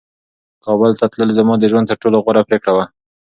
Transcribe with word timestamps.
کابل 0.65 0.91
ته 0.99 1.05
تلل 1.11 1.29
زما 1.39 1.53
د 1.59 1.63
ژوند 1.71 1.89
تر 1.89 1.97
ټولو 2.01 2.17
غوره 2.23 2.41
پرېکړه 2.47 2.71
وه. 2.75 2.85